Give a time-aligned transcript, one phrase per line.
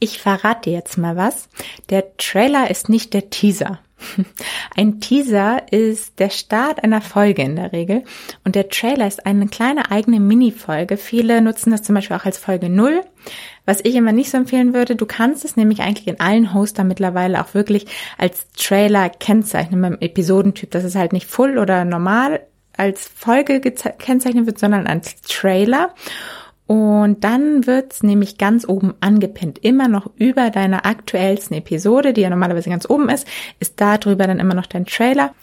[0.00, 1.48] Ich verrate dir jetzt mal was.
[1.90, 3.80] Der Trailer ist nicht der Teaser.
[4.76, 8.04] Ein Teaser ist der Start einer Folge in der Regel
[8.44, 10.96] und der Trailer ist eine kleine eigene Mini-Folge.
[10.96, 13.02] Viele nutzen das zum Beispiel auch als Folge null.
[13.66, 16.84] Was ich immer nicht so empfehlen würde, du kannst es nämlich eigentlich in allen Hoster
[16.84, 17.86] mittlerweile auch wirklich
[18.16, 22.40] als Trailer kennzeichnen beim Episodentyp, dass es halt nicht full oder normal
[22.76, 25.94] als Folge gekennzeichnet wird, sondern als Trailer.
[26.68, 29.58] Und dann wird's nämlich ganz oben angepinnt.
[29.60, 33.26] Immer noch über deiner aktuellsten Episode, die ja normalerweise ganz oben ist,
[33.58, 35.34] ist da drüber dann immer noch dein Trailer.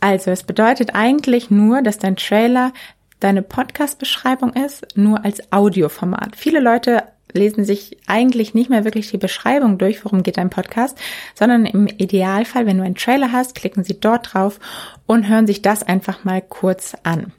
[0.00, 2.72] Also es bedeutet eigentlich nur, dass dein Trailer
[3.20, 6.34] deine Podcast-Beschreibung ist, nur als Audioformat.
[6.34, 10.98] Viele Leute lesen sich eigentlich nicht mehr wirklich die Beschreibung durch, worum geht dein Podcast,
[11.36, 14.58] sondern im Idealfall, wenn du einen Trailer hast, klicken sie dort drauf
[15.06, 17.32] und hören sich das einfach mal kurz an.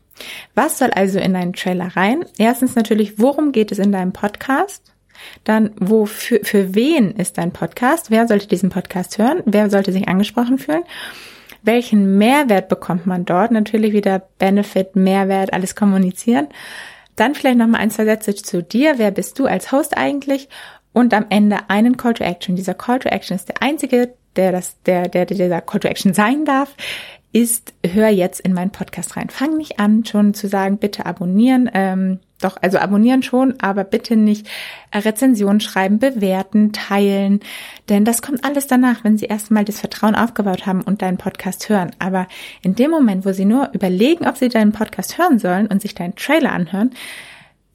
[0.54, 2.26] Was soll also in deinen Trailer rein?
[2.38, 4.94] Erstens natürlich, worum geht es in deinem Podcast?
[5.44, 6.40] Dann, wo für,
[6.76, 8.12] wen ist dein Podcast?
[8.12, 9.41] Wer sollte diesen Podcast hören?
[9.46, 10.84] Wer sollte sich angesprochen fühlen?
[11.62, 13.52] Welchen Mehrwert bekommt man dort?
[13.52, 16.48] Natürlich wieder Benefit, Mehrwert, alles kommunizieren.
[17.16, 18.98] Dann vielleicht noch mal ein, zwei Sätze zu dir.
[18.98, 20.50] Wer bist du als Host eigentlich?
[20.94, 22.55] Und am Ende einen Call to Action.
[22.55, 25.88] Dieser Call to Action ist der einzige, der das, der, der, der dieser Call to
[25.88, 26.76] Action sein darf
[27.36, 29.30] ist, hör jetzt in meinen Podcast rein.
[29.30, 31.70] Fang nicht an, schon zu sagen, bitte abonnieren.
[31.74, 34.48] Ähm, doch, also abonnieren schon, aber bitte nicht
[34.94, 37.41] Rezensionen schreiben, bewerten, teilen.
[37.90, 41.68] Denn das kommt alles danach, wenn Sie erstmal das Vertrauen aufgebaut haben und deinen Podcast
[41.68, 41.91] hören.
[42.00, 42.30] Aber
[42.62, 45.94] in dem Moment, wo Sie nur überlegen, ob Sie deinen Podcast hören sollen und sich
[45.94, 46.91] deinen Trailer anhören,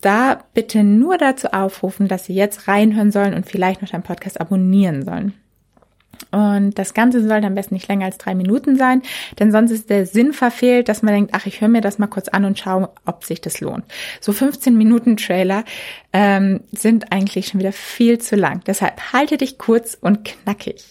[0.00, 4.40] da bitte nur dazu aufrufen, dass Sie jetzt reinhören sollen und vielleicht noch deinen Podcast
[4.40, 5.34] abonnieren sollen.
[6.30, 9.02] Und das Ganze sollte am besten nicht länger als drei Minuten sein,
[9.38, 12.06] denn sonst ist der Sinn verfehlt, dass man denkt, ach, ich höre mir das mal
[12.06, 13.84] kurz an und schaue, ob sich das lohnt.
[14.20, 15.64] So 15 Minuten Trailer
[16.12, 18.62] ähm, sind eigentlich schon wieder viel zu lang.
[18.66, 20.84] Deshalb halte dich kurz und knackig.